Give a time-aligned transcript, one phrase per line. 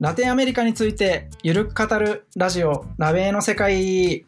[0.00, 2.86] ラテンアメリカについてゆるく語るラジオ。
[2.98, 4.24] ラベーの世界。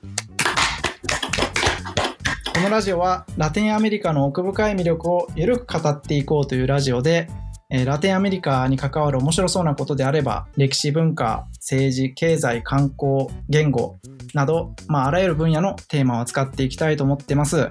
[2.54, 7.28] このラジオはラテンアメリカの奥深い魅力をゆるく語っていこうというラジオで
[7.70, 13.98] えーラテンアメリカに関わる面白そうなことであれば歴史文化政治経済観光言語
[14.32, 17.70] など、まあ、あらゆる分野のテーマを扱っていきたいと思ってます。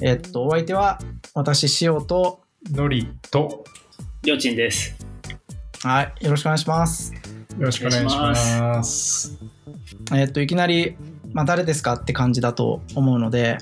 [0.00, 0.98] えっとお相手は
[1.34, 2.40] 私塩と
[2.70, 3.64] のりと
[4.22, 5.09] りょうちんです。
[5.82, 7.14] はいよろしくお願いします
[7.58, 9.38] よろしくお願いします。
[10.14, 10.96] えっといきなり、
[11.32, 13.58] まあ、誰ですかって感じだと思うので、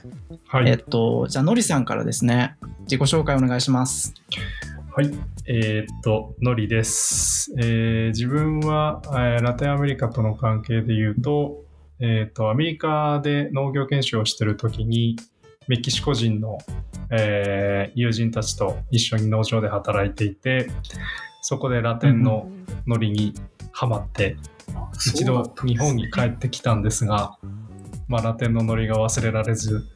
[0.46, 4.14] はい、えっとじゃあのりさんからですね自己紹介お願いします
[4.98, 5.10] はい、
[5.46, 7.52] えーっと、のりです。
[7.56, 11.62] えー自分は、えーラテンアメリカとの関係で言うと、
[12.00, 15.14] えーっと、アメリカで農業研修をしてるときに、
[15.68, 16.58] メキシコ人の、
[17.12, 20.68] えー友人たちと一緒に農場で働いていて、
[21.40, 22.50] そこでラテンの
[22.86, 23.34] ノリに
[23.72, 24.36] ハマって、
[24.94, 27.38] 一度日本に帰ってきたんですが、
[28.08, 29.86] まあ、ラテンのノリが忘れられず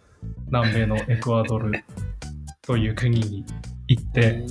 [0.46, 1.84] 南米のエクアドル
[2.60, 3.44] という国に
[3.88, 4.44] 行って、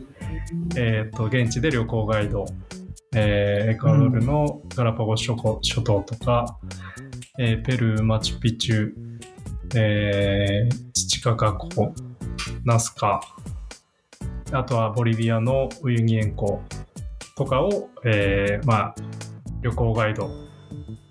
[0.75, 2.45] えー、と現地で旅行ガイド、
[3.15, 6.57] えーエクアドルのガラパゴス諸島とか、
[7.39, 8.91] えーペルーマチュピチュ、
[9.75, 11.93] えーチチカガ湖
[12.65, 13.21] ナスカ
[14.51, 16.61] あとはボリビアのウユニ塩湖
[17.35, 18.95] とかを、えーまあ、
[19.61, 20.29] 旅行ガイド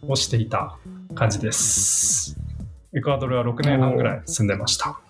[0.07, 0.79] をしていた
[1.15, 2.37] 感じです。
[2.93, 5.01] エクアドルは6年半ぐらい住んでました。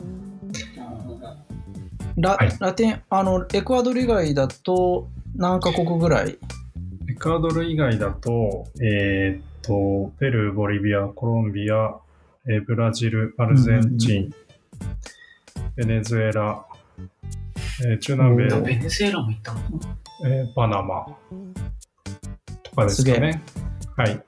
[2.16, 6.38] ラ,、はいラテンあのエクアドル以外だと何カ国ぐらい？
[7.08, 11.94] エクアドル以外だと、えーっと、ペルー、ボリビア、コロンビア、
[12.46, 14.34] えーブラジル、アルゼンチン、
[15.76, 16.64] ベネズエラ、
[17.82, 19.60] えー中南米おベネズエラも行ったの？
[20.26, 21.06] えーパナマ
[22.62, 23.42] とかですかすね。
[23.96, 24.22] はい。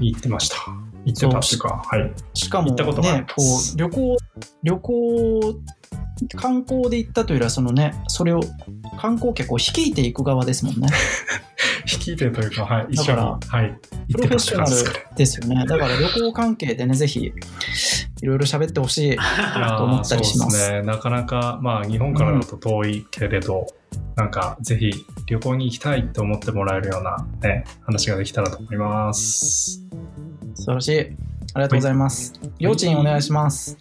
[0.00, 0.56] 行ってました。
[1.04, 2.12] 行ってたっていうか、はい。
[2.34, 4.16] しかも行ったことがありねこう旅行
[4.62, 5.60] 旅行
[6.36, 8.40] 観光で行ったというよりはそのねそれを
[8.98, 10.88] 観光客を率いていく側ですもんね
[11.86, 13.78] 率いてというか、はい、一緒に、だはい、
[14.12, 14.64] プロフェッショナ。
[14.64, 17.32] ルですよねだから旅行関係でねぜひ
[18.22, 20.82] いろいろ喋ってほしいと思ったりしますそうですね。
[20.82, 23.66] なかなか、まあ、日本からだと遠いけれど、
[24.16, 24.92] なんか、ぜひ
[25.26, 29.82] 旅行に行きたいと思ってもらえるような、ね、話ができたらと思います。
[30.54, 33.76] 素晴らしいありがとうございますりょうちんお願いします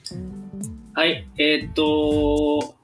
[0.93, 2.75] はい、えーっと、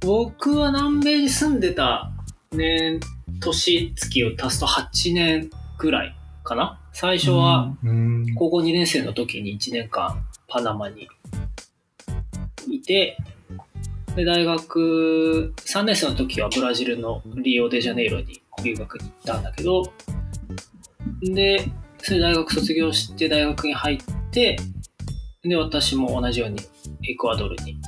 [0.00, 2.10] 僕は南米に住んでた
[2.50, 2.98] 年、
[3.40, 6.80] 年月を足すと8年ぐらいかな。
[6.92, 8.34] 最初はうん。
[8.36, 10.24] 高校2年生の時に1年間
[10.56, 11.06] パナマに
[12.70, 13.18] いて、
[14.16, 19.92] で、大学3年生の時はブラジルのリオデジャネイロに留学に行ったんだけど、
[21.20, 21.62] で、
[21.98, 23.98] それで大学卒業して大学に入っ
[24.30, 24.56] て、
[25.42, 26.60] で、私も同じように
[27.06, 27.78] エクアドルに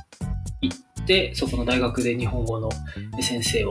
[0.61, 2.69] 行って、そこの大学で日本語の
[3.19, 3.69] 先生を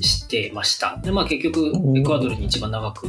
[0.00, 0.96] してました。
[1.02, 3.08] で、まあ結局エクアドルに一番長く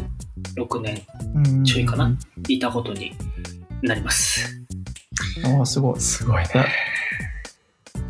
[0.58, 1.02] 6年
[1.36, 2.16] うんちょいかな
[2.48, 3.14] いたことに
[3.88, 4.66] なります。
[5.46, 6.50] ああすごいすごいね。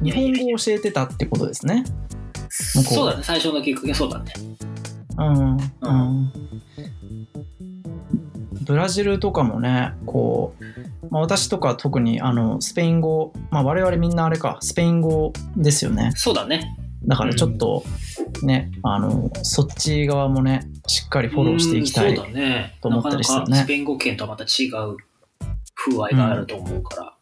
[0.02, 1.84] 日本語を教えてたってことですね
[2.50, 4.34] そうだね、最初のきっかけそうだね。
[5.18, 6.34] うんうん
[8.66, 16.78] ブラジルとかもねこう、まあ、私とか特にあのスペイン語、まあ、我々みんなあれかスペイン語ですよねそうだね。
[17.06, 17.84] だからちょっと
[18.44, 22.16] ね、あのそっち側もねしっかりフォローしていきたい。
[22.16, 22.26] と
[22.88, 24.98] 思ったりするねなかなかスペイン語圏とはまた違う
[25.86, 27.14] 風合いがあると思うから。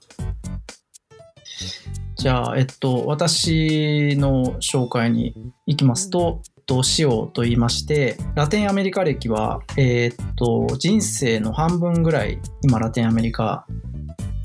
[2.16, 5.34] じゃあ、えっと、私の紹介に
[5.66, 13.66] 行きますと、えっと、シオと言いまして、ラテンアメリカ歴は、えーっと、人生の半分ぐらい、今、ラテンアメリカ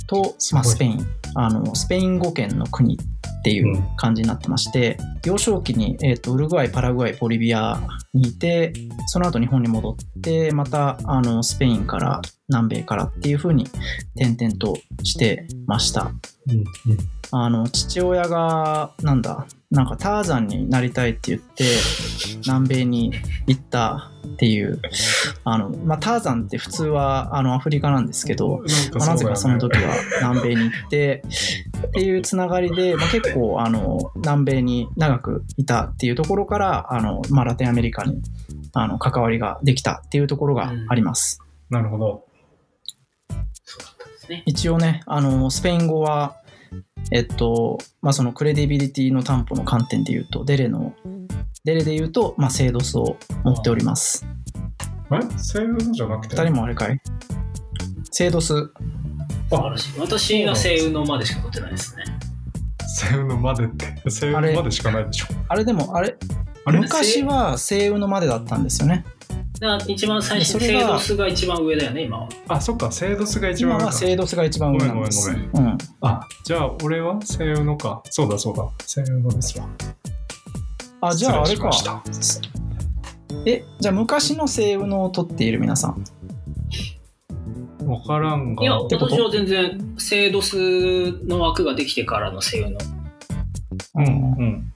[0.06, 7.81] と、まあ、スペイン、あの、スペイン語圏の国っていう感じになってまして、幼少期に、えーっと、ウルグアイ、パラグアイ、ボリビア
[8.15, 8.72] にいて、
[9.07, 13.66] その後日本に戻って、また、あの、スペインから、南米からっていう風に
[14.15, 16.13] 転々としてました。
[16.48, 16.65] うん。
[17.33, 19.47] あの父親がなんだ
[19.77, 21.65] なんかターザンになりたいって言って
[22.47, 23.13] 南米に
[23.47, 24.81] 行ったっていう
[25.45, 28.63] あの、まあ、ターザンって普通はあのアフリカなんですけど、
[28.95, 31.23] まあなぜかその時は南米に行って
[31.89, 38.22] っていうつながりで、まあ、結構あの南米に長くいたっていうところからあの、まあ、ラテンアメリカに
[38.72, 41.41] あの関わりができたっていうところがあります。
[41.69, 42.25] なるほど。
[44.47, 46.37] 一応ねあのスペイン語は
[47.13, 50.95] えっとまあそのクレディビリティの担保の観点で言うとデレの
[51.65, 54.24] デレで言うと、まあ、セイドスを持っております。
[55.13, 56.36] えセールじゃなくて？
[56.36, 57.01] 二人もあれかい？
[58.10, 58.47] セイドス。
[58.48, 58.71] 素
[59.51, 60.01] 晴らしい。
[60.01, 62.04] 私は西雲のまでしか取ってないですね。
[62.86, 65.27] セールのまでって、セールまでしかないでしょ。
[65.48, 66.16] あれでも、あれ、
[66.65, 66.78] あれ？
[66.78, 69.04] 昔は西雲のまでだったんですよね。
[69.60, 72.28] だから一番最新、それがセイドスが一番上だよね、今は。
[72.48, 75.30] あ、そっか、セードスが一今番上かはセイドスが一番上なんです。
[75.30, 75.78] ごめんごめんうん。
[76.47, 78.03] あ、じゃあ俺はセールのか。
[78.09, 78.69] そうだそうだ。
[78.87, 79.66] セールのですわ。
[81.01, 81.84] あ、じゃああれかし。
[81.84, 82.04] ま
[83.45, 86.04] え、じゃあ昔の西雲を取っている皆さん。
[87.84, 88.63] わからんが。
[88.63, 90.57] いや、私は全然、セイドス
[91.25, 92.78] の枠ができてからのセイの。
[93.97, 94.09] うんう
[94.45, 94.72] ん。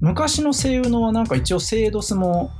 [0.00, 2.50] 昔の西雲はなんか一応セイドスも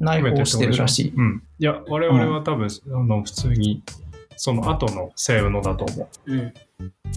[0.00, 1.12] 内包してるらしい。
[1.16, 1.42] うん。
[1.60, 3.84] いや、我々は多分、あの、普通に、
[4.38, 6.54] その後のセールのだと思うん。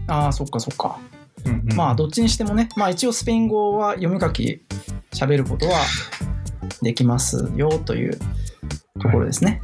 [0.07, 0.99] ああ、そっかそっか。
[1.45, 1.49] う。
[1.49, 4.63] うんうん、まあどっちにしてもね、まあ一応スペイン語は読み書き
[5.13, 5.79] 喋ることは
[6.81, 8.17] できますよという
[8.99, 9.61] ところですね。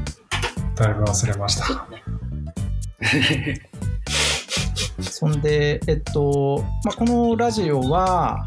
[0.75, 1.87] だいぶ忘れました。
[5.01, 8.45] そんで、えっと、まあ、このラジオは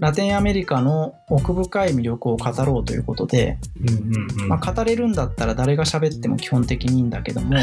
[0.00, 4.48] ラテンアメリカの奥深い魅力を語ろうということで、うんうんうん。
[4.48, 7.62] まあ、語れるんだったら誰が喋っても基本的にいいんだけども、うん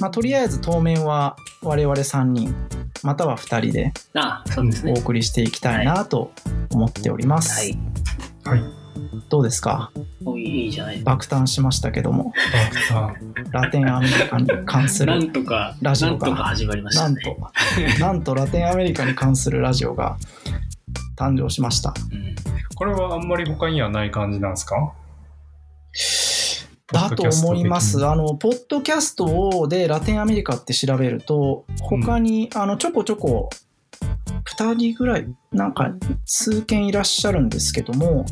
[0.00, 2.54] まあ、とりあえず当面は我々3人
[3.02, 4.94] または2人でああ、そうですおね。
[4.96, 6.32] 送りしていきたいなと
[6.72, 7.72] 思っております。
[8.48, 8.58] はい。
[8.60, 8.72] はい。
[9.28, 9.90] どうですか？
[10.24, 11.00] おいいいじゃない。
[11.02, 12.32] 爆誕しましたけども
[13.50, 17.16] ラテンアメリカに関すなるんとか、ラジオがなんとか始まりましたね。
[17.16, 20.16] なんとなんとラテンアメリカに関するラジオが
[21.16, 21.94] 誕生しました。
[22.12, 22.34] うん。
[22.74, 24.92] これはあんまり他にはない感じなんですか？
[26.92, 27.98] だと思います。
[27.98, 33.50] ポッあの、ポッドキャストでラテンアメリカって調べると、他に、あの、ちょこちょこ、
[34.58, 35.90] 2人ぐらい、なんか、
[36.24, 38.24] 数件いらっしゃるんですけども、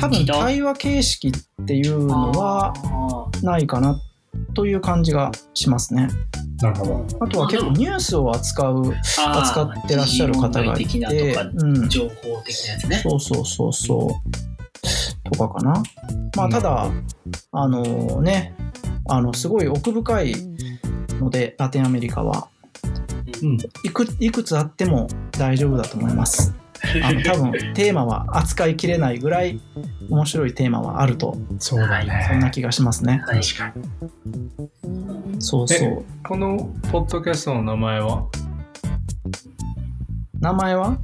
[0.00, 4.00] 多分対話形式っていうのはあないかな
[4.54, 6.08] という感じがしますね。
[6.62, 6.94] なるほど。
[6.94, 12.96] ーあとは結構ニュースを扱う、扱ってらっしゃる方がいてとか、うん、情報的なやつね。
[13.02, 15.30] そうそうそうそう。
[15.30, 15.82] とかかな。
[16.36, 16.90] まあ、ただ、
[17.52, 18.54] あのね、
[19.08, 20.34] あの、すごい奥深い
[21.20, 22.48] ので、ラテンアメリカは。
[23.42, 23.58] うん。
[23.84, 26.54] いくいくつあっても大丈夫だと思います。
[27.02, 29.60] あの多分テーマは扱いきれないぐらい
[30.08, 32.26] 面白いテーマはあるとそうだね。
[32.28, 33.22] そんな気がしますね。
[33.26, 35.40] はい確かに。
[35.40, 36.04] そうそう。
[36.24, 38.24] このポッドキャストの名前は？
[40.40, 40.98] 名前は？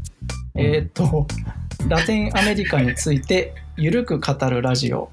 [0.54, 1.26] えーっと
[1.88, 5.10] ラテンアメリカについてゆるく語るラジオ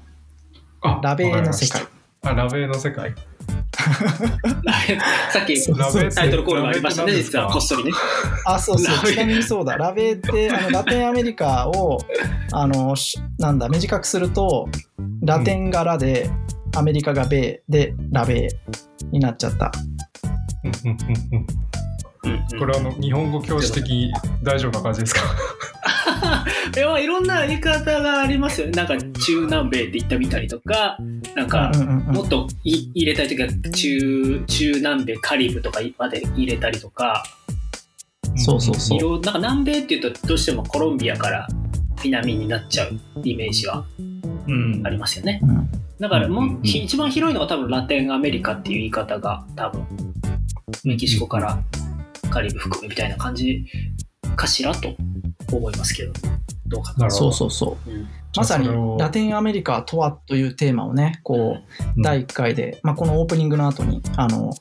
[0.80, 1.82] あラベーの世界。
[2.22, 3.14] あ、ラベーの世界。
[5.32, 7.90] さっきタイトルコールがありましたね、実はこっそりね。
[8.46, 9.06] あ、そうそう。
[9.06, 9.76] ちなみにそうだ。
[9.76, 11.98] ラベーって、あの、ラテンアメリカを、
[12.52, 14.68] あの、しなんだ、短くすると、
[15.22, 16.30] ラテンがラで、
[16.74, 18.48] アメリカがベーで、ラベー
[19.10, 19.72] になっちゃった。
[20.64, 21.46] うんうんうんうん
[22.58, 24.12] これはあの日本語教師的に
[24.44, 25.22] 大丈夫な感じですか？
[26.76, 28.72] いやいろんな言い方がありますよね。
[28.72, 30.96] なんか中南米って言ってみたりとか、
[31.34, 31.72] なんか
[32.06, 37.22] もっとい入れたいときは中中南米カリブとかまで入れたりとか、
[38.36, 38.98] そうそうそう。
[38.98, 41.48] いろなんか南米っていうとどうしてもコロンビアから
[42.04, 43.84] 南になっちゃうイメージは
[44.46, 44.82] うん。
[44.84, 45.40] ありますよね。
[45.42, 45.68] うん。
[46.00, 46.56] だからもう、うんうん。
[46.56, 49.86] うん一番広いのが多分ラテンアメリカっていう言い方が多分
[50.84, 51.62] メキシコから
[52.30, 53.64] カリブ含むみたいな感じ
[54.36, 54.94] かしらと
[55.56, 56.12] 思いますけど、
[56.66, 57.10] どうかな。
[57.10, 57.90] そうそうそう。
[57.90, 58.66] うんまさに
[58.98, 61.62] ラテンアメリカとはというテーマをね、こう、
[61.96, 64.54] うん第1回で、まあ、このオープニングの後に、あの、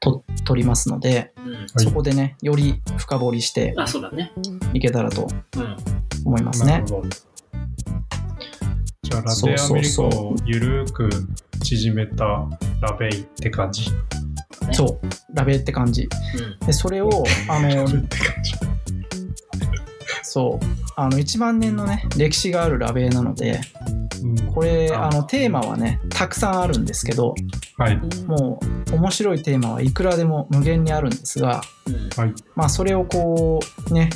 [0.00, 4.32] と取りますので、うんはいそこでね、より深掘りしてあ、そうだね。
[4.72, 5.76] いけたらとうん。
[6.24, 6.72] 思いますね。
[6.72, 7.08] なるほど
[9.02, 11.08] じゃあラテンアメリカをゆるく
[11.62, 12.24] 縮めた
[12.80, 13.90] ラベイって感じ
[14.72, 16.08] そう、ラベって感じ。
[16.62, 17.10] うんで、それを、
[17.48, 18.54] あの、って感じ
[20.34, 23.60] そう、あの、1万年のね、歴史があるラベなので、
[24.20, 24.52] うん。
[24.52, 25.06] これ、あ。
[25.06, 27.36] あの、テーマはね、たくさんあるんですけど、
[27.78, 27.96] はい。
[28.26, 28.58] も
[28.90, 32.34] う、面白いテーマはいくらでも無限にあるんですが、うんはい。
[32.56, 34.10] まあ、それをこう、ね、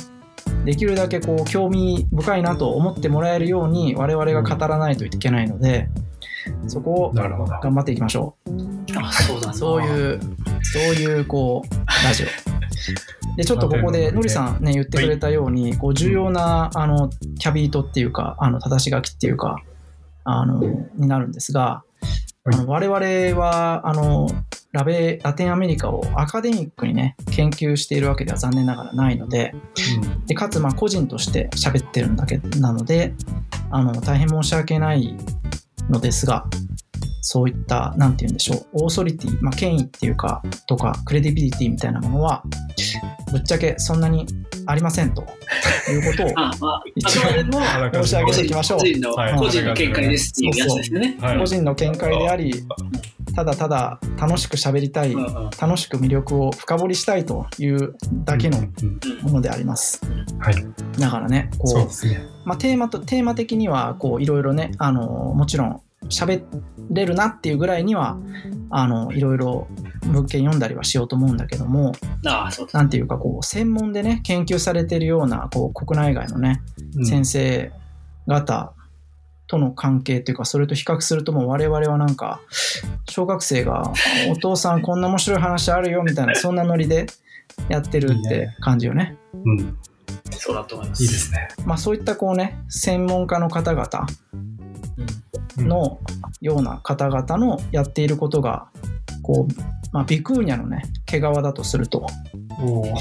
[0.65, 5.87] できるだけこう興味深いなと思ってもらえるように我々が語らないといけないので、
[6.67, 8.35] そこを頑張っていきましょ
[9.01, 9.53] あ、そうだ。
[9.53, 10.19] そういう、
[10.63, 12.27] そういうこう、ラジオ。
[13.39, 19.61] で、ちょっとここで、のりさんね、言ってくれたように、こう、重要な、あの、キャビートっていうか、あの、正し書きっていうか、
[20.25, 20.59] あの、
[20.95, 21.83] になるんですが、
[22.43, 22.55] はい。
[22.55, 24.27] あの我々は、あの、
[24.73, 29.55] ラベラテンアメリカをアカデミックにね研究しているわけでは残念ながらないので
[30.27, 33.15] でかつまあ個人として喋ってるんだけなので
[33.71, 35.15] あの大変申し訳ない
[35.89, 36.45] のですが
[37.21, 42.43] そういったなんて言うんでしょうオーソリティ、まあ、権威っていうかとかクレディビリティみたいなものは
[43.31, 44.25] ぶっちゃけそんなに
[44.65, 45.25] ありませんと。
[45.91, 46.33] いうことを。
[46.37, 47.21] あ、まあ、あ一応
[48.03, 48.79] 申し上げていきましょう。
[48.79, 49.35] 個人の、はい。
[49.35, 51.17] 個人の見解ですっていうやつですよね。
[51.19, 51.39] はい。
[51.39, 52.63] 個人の見解であり
[53.35, 55.15] ただただ楽しく喋りたい
[55.61, 57.95] 楽しく魅力を深掘りしたいという
[58.25, 58.59] だけの
[59.21, 60.01] ものであります。
[60.39, 60.55] はい。
[60.99, 62.47] だからねこう。
[62.47, 66.43] まあ、テーマとテーマ的にはこういろいろねあのもちろん喋
[66.89, 68.17] れるなっていうぐらいには
[68.71, 69.67] あのいろいろ
[70.09, 71.93] 文献読んだりはしようと思うんだけども
[72.25, 72.77] ああ、そうです。
[72.77, 76.61] なんていうかこう専門でね研究されてるようなこう国内外のね
[77.05, 77.71] 先生
[78.27, 78.73] 方
[79.47, 82.39] との関係というかそれと比較するともう我々はなんか
[83.09, 83.91] 小学生が
[84.31, 87.07] 「お父さんこんな面白い話あるよ」みたいな そんなノリで
[87.67, 89.17] やってるって感じよね。
[89.33, 89.59] うん。
[89.59, 89.77] うん。
[90.31, 91.03] そうだと思います。
[91.03, 91.47] いいですね。
[91.65, 94.59] まあそういったこうね専門家の方々うん
[95.67, 95.99] の
[96.41, 98.67] ような方々のやっていることが
[99.21, 99.53] こう、
[99.91, 102.05] まあ、ビクーニャのね毛皮だとすると。
[102.61, 102.93] おお。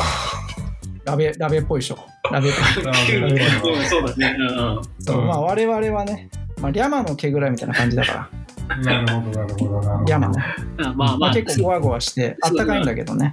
[1.05, 1.99] ラベラベっぽいでしょ。
[2.31, 3.17] ラベっぽい。
[3.17, 4.37] うんそうですね。
[4.39, 4.83] うんうん。
[5.01, 8.31] そう、まあ我々はね、まあ、リャマの毛ぐらいみたいな感じだか
[8.69, 8.77] ら。
[8.77, 10.05] なるほど、なるほど、なるほど。
[10.05, 10.45] リャマね、
[10.79, 13.33] あまあまあ、まあ、結構ゴワゴワしてあったかいんだけどね、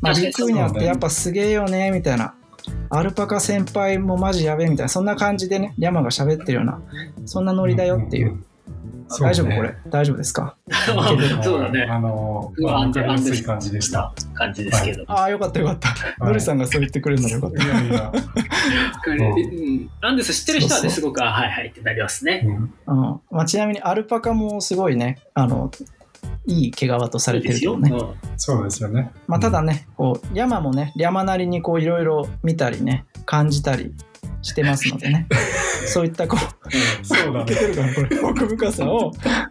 [0.00, 2.34] まあ、ビクーニャってやっぱすげえよねみたいな。
[2.90, 4.88] アルパカ先輩もマジやべえみたいな。
[4.88, 6.80] そんな感じでねリャマが喋ってるような
[7.24, 8.44] そんなノリだよっていう。
[9.20, 9.74] 大丈夫これ？
[9.88, 10.56] 大丈夫ですか？
[11.42, 11.82] そうだね。
[11.84, 13.34] あの、うわわかりやす。
[13.34, 14.12] い感じでした。
[14.34, 15.04] 感じですけど。
[15.08, 17.64] ああよかったよかった、ノリさんがそう言ってくれるのよかった。
[17.64, 18.12] いやいや。
[19.04, 19.90] これうん。
[20.02, 22.42] アンデス知ってる人はね、すごく、あはいはいってなりますね。
[22.44, 22.54] うん。
[22.54, 22.58] う
[23.14, 23.20] ん。
[23.30, 25.70] まあ、ちなみにアルパカもすごいねあの
[26.46, 27.48] いい毛皮とされて。
[27.48, 28.14] るけどね、うん。
[28.36, 29.10] そうですよね。
[29.26, 33.94] まあ、ただねこう山もね山なりにこういろいろ見たりね感じたり
[34.42, 35.26] してますのでね。
[35.86, 37.36] そういったこうそう
[38.30, 39.10] 奥深さを、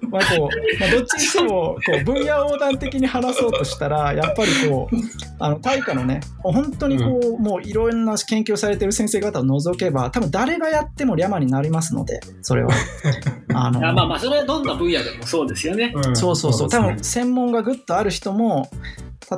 [0.09, 4.95] まあこうまあ、どっちにしてもこう分野横断的に話そうとしたらやっぱりこう
[5.39, 12.71] あの大化のね本当にこう、もういろんな研究をされてる先生方を除けば多分誰がやってもリャマになりますのでそれは。
[13.53, 15.87] あのあまあまあ、それはどんな分野でもそうですよね。
[15.87, 16.53] んそうそう。
[16.53, 16.93] そう、ね。
[16.95, 18.69] 分専門がぐっとある人も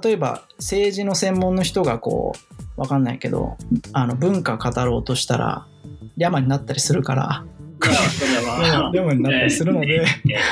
[0.04, 3.58] 例えば政治の専門の人がこうわかんないけど
[3.94, 5.68] あの文化語ろうとしたら
[6.18, 7.46] リャマになったりするから。
[7.82, 10.06] まあそれはまあリャマになったりするので、ね。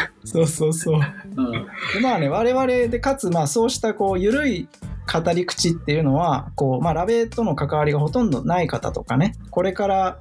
[0.23, 1.01] そうそうそう。
[1.35, 1.51] うん。
[1.51, 1.59] で
[2.01, 4.69] まあね我々でかつまあそうしたこう緩い
[5.11, 9.35] 語り口っていうのはこう、まあ、ラベとの関わりがほとんどない方とかね。
[9.51, 10.19] これから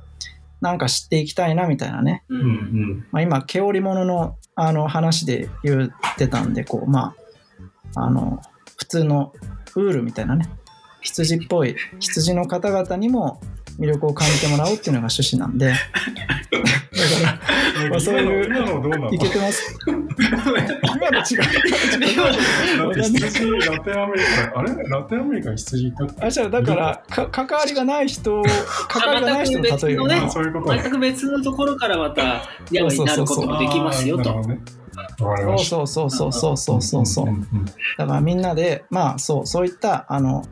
[0.60, 2.24] なんか知っていきたいなみたいなね。
[2.28, 3.06] ううんうんん。
[3.12, 7.14] まあ、今毛織物のあの話で言ってたんでこうま
[7.94, 8.40] ああの
[8.76, 9.32] 普通の
[9.76, 10.48] ウールみたいなね
[11.06, 13.40] 羊っぽい羊の方々にも
[13.78, 15.66] 魅力を感じてもらおうっていうのが趣旨なんで。
[15.66, 15.78] だか
[17.84, 19.12] らまあそういう今の今のどうなの？
[19.12, 19.78] いけてます。
[19.86, 20.00] 今
[21.10, 21.24] の違う。
[22.94, 24.88] 羊、ラテンアメリカ、あれ？
[24.88, 26.26] ラテンアメリカに羊いた？
[26.26, 28.42] あじゃあだからか関わりがない人
[28.88, 30.30] 関わりがない人の例えるね。
[30.36, 34.42] ういうことね全く別のところからまた山になることもできますよと。
[35.58, 37.26] そうそうそうそうそうそうそう。
[37.26, 37.64] うんうんうん。
[37.98, 40.42] だからみんなでまあそうそういったあの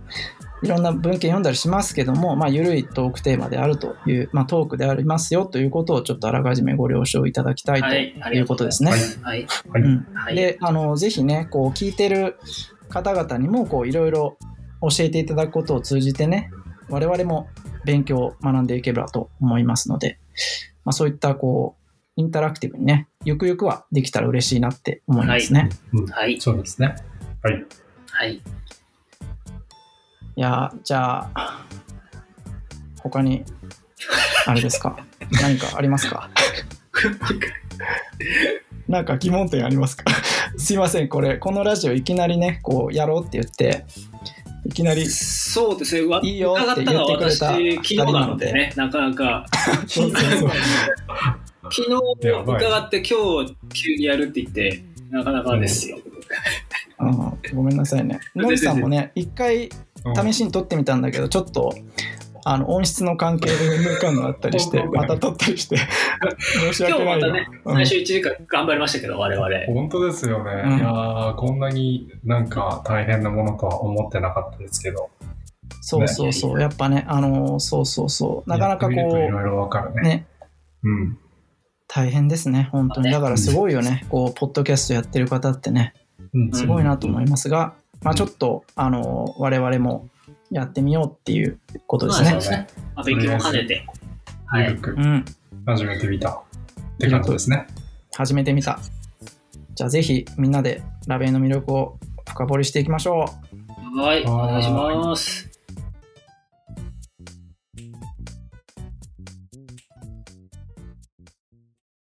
[0.64, 8.90] いろんな文献読んだりしますけども、まあ、緩いトークテーマであるという、まあ、トークでありますよということをちょっとあらかじめご了承いただきたいはいということですね。
[8.90, 9.46] はいはい。
[9.68, 10.34] はいうんはい。
[10.34, 12.38] であのぜひねこう聞いてる
[12.88, 14.38] 方々にもこういろいろ
[14.80, 16.50] 教えていただくことを通じてね
[16.88, 17.48] 我々も
[17.84, 20.18] 勉強を学んでいければと思いますので、
[20.84, 21.84] まあ、そういったこう
[22.16, 25.68] インタラクティブにねゆくゆくはできたら嬉しいなって思いますね。
[25.92, 26.40] うんはい。
[26.40, 26.94] そうですね。
[27.42, 27.64] はい。
[28.10, 28.40] はい。
[30.36, 31.66] いやーじゃあ
[33.02, 33.44] 他に
[34.46, 34.96] あれですか？
[35.42, 36.30] 何かありますか？
[38.88, 40.04] なんか疑問点ありますか？
[40.56, 41.08] すいません。
[41.08, 43.84] これこのラジオいきなりねこうやろうって言って
[44.66, 46.06] いきなりそうですね。
[46.06, 49.46] わいいよって伺ったのは言ってくれた私、昨日なのでね、なかなか、
[49.86, 50.50] そうそうそう。
[51.70, 55.98] 昨日伺って今日急にやるって言って、なかなかですよ。
[57.00, 57.38] うん。
[57.54, 58.20] ごめんなさいね。
[58.36, 59.70] のりさんもね一回うん
[60.14, 61.72] 試しに撮ってみたんだけどちょっと
[62.46, 65.78] あの音質の関係で抜かんのあったりしてまた撮ったりして。
[66.38, 67.20] 申し今日訳ないよ。
[67.20, 67.74] またね、うん。
[67.74, 69.48] 最初1時間頑張りましたけど、我々。
[69.66, 70.62] 本当ですよね。
[70.64, 70.78] うん。
[70.78, 75.08] いやーこんなになんか大変なものとは思ってなかったですけど。
[75.80, 80.02] そうそうそう、やっぱね、あのーそうそうそう、なかなかこやってみるといろいろわかるう、ね。
[80.02, 80.26] ね、
[80.82, 81.18] うん。
[81.88, 83.10] 大変ですね、本当に。
[83.10, 85.94] だからすごいよね、こう、ポッドキャストやってる方ってね、
[86.34, 86.52] うん。
[86.52, 90.08] すごいなと思いますが、まあ、ちょっと、あの、我々も
[90.50, 92.52] やってみようっていうことですねまあそう。
[92.52, 92.84] ですね。
[92.94, 93.86] まあ、勉強も兼ねて。
[94.46, 94.68] はい。
[94.68, 95.24] うん。
[95.66, 96.42] 始めてみたっ
[96.98, 97.66] て感じですね。
[98.14, 98.78] 始めてみた。
[99.74, 103.24] じゃあぜひみんなでラベンの魅力を深掘りしていきましょ
[103.94, 104.00] う。
[104.00, 104.24] はい。
[104.24, 105.53] お願いします。